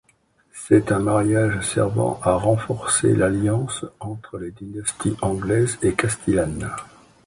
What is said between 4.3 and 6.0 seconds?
les dynasties anglaise et